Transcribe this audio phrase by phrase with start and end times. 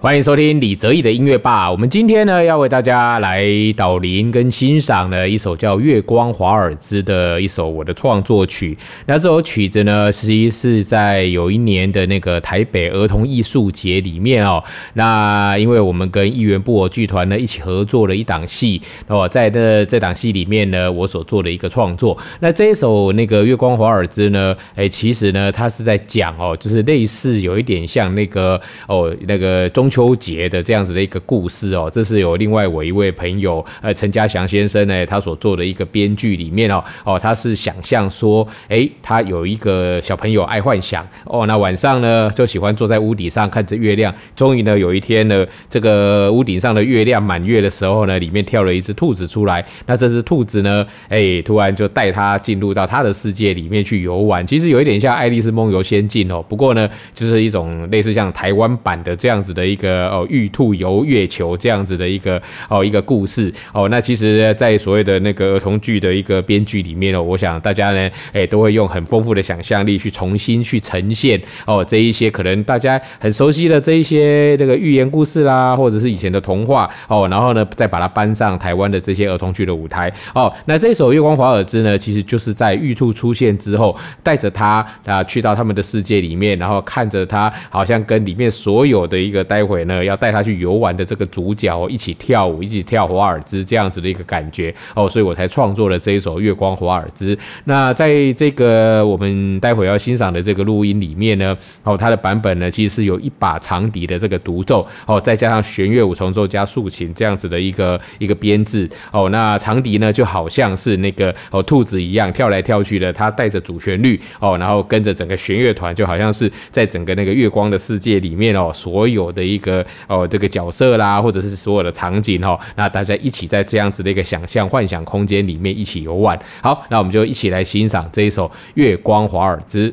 [0.00, 1.68] 欢迎收听李泽义的音乐吧。
[1.68, 3.44] 我们今天呢，要为大家来
[3.76, 8.78] 导聆跟欣赏呢一首叫《月光华尔兹》的一首我的创作曲。
[9.06, 14.62] 那这首曲子呢，实际是在有一年的那个台北儿童艺术节里面哦。
[14.92, 22.16] 那因为我们跟艺员布偶剧团呢一起合作了一档戏哦，在这这档戏里面呢，我所做的一个创作。
[22.38, 29.87] 那这一首那个《月光华尔兹》呢，哎，其实呢，它是在讲哦，就是类似有一点像那个哦，那个中。
[29.88, 59.77] 中秋节的这样子的一个故事哦，这是有另外我一位朋友呃陈家祥先生呢，他所做的一个编剧里面哦哦，他是想象说，哎，他有一个小朋友爱幻想哦，那晚上呢就喜欢坐在屋顶上看着月亮，终于呢有一天呢，这个屋顶上的月亮满月的时候呢，里面跳了一只兔子出来，那这只兔子呢，哎，突然就带他进入到他的世界里面去游玩，其实有一点像《爱丽丝梦游仙境》哦，不过呢，就是一种类似像台湾版的这样子的一。
[59.78, 80.52] 个哦，玉兔游月球这样子的一个哦一个故事哦，那其实，在所谓的那个儿童剧的一个编剧里面哦，我想大家呢，哎，都会用很丰富的想象力去重新去呈现哦这一些可能大家很熟悉的这一些这个寓言故事啦，或者是以前的童话哦，然后呢，再把它搬上台湾的这些儿童剧的舞台哦。
[80.64, 89.67] 那这首《月光华尔兹》呢，其实就是在玉兔出现之后，带着他啊去到他们的世界里面，然后看着他，好像跟里面所有的一个待。
[89.68, 97.36] 会呢，要带他去游玩的这个主角一起跳舞，一起跳华尔兹这样子的一个感觉哦，所以我才创作了这一首《月光华尔兹》。
[97.64, 109.28] 那在这个我们待会要欣赏的这个录音里面呢，哦，它的版本呢，其实是有一把长笛的这个独奏哦，再加上弦乐五重奏加竖琴这样子的一个一个编制哦。
[109.30, 126.38] 那长笛呢，就好像是那个哦兔子一样跳来跳去的，它带着主旋律哦，然后跟着整个弦乐团，就好像是在整个那个月光的世界里面哦，所有的一一个哦，这个角色啦，或者是所有的场景哦，那大家一起在这样子的一个想象幻想空间里面一起游玩。
[126.62, 129.90] 好，那我们就一起来欣赏这一首《月光华尔兹》。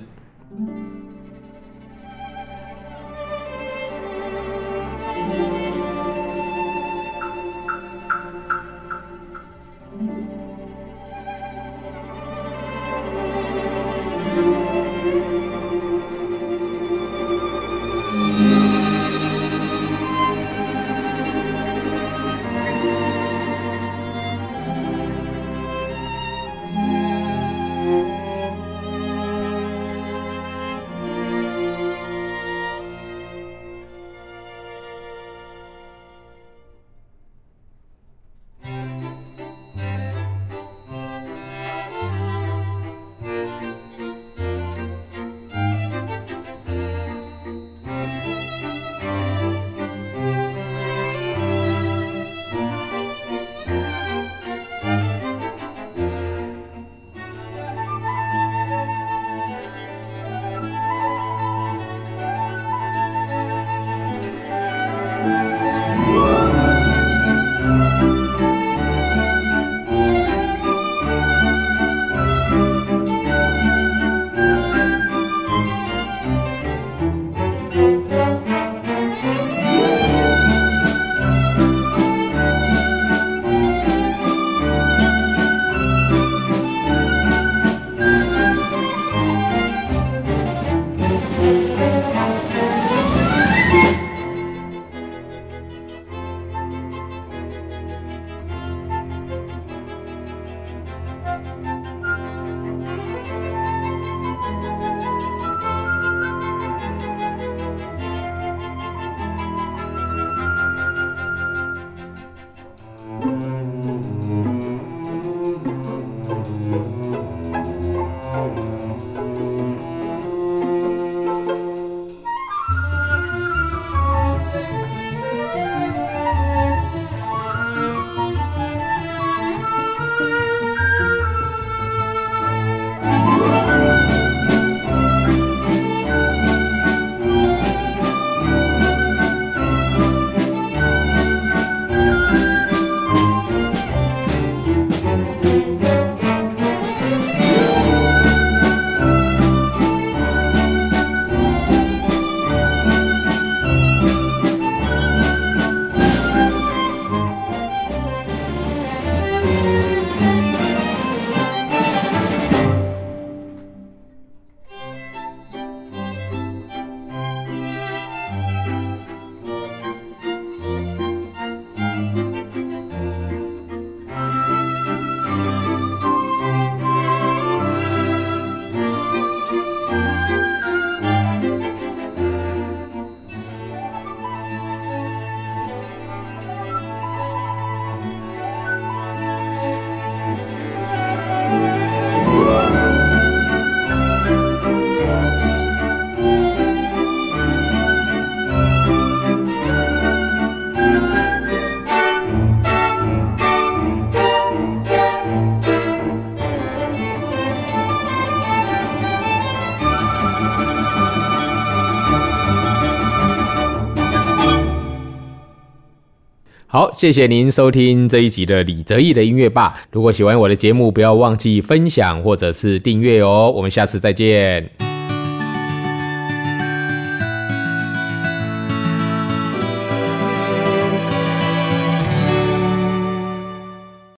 [216.75, 219.81] 好，谢谢您收听这一集的李泽毅的音乐吧。
[219.93, 223.49] 如果喜欢我的节目，不要忘记分享或者是订阅哦。
[223.55, 224.84] 我们下次再见。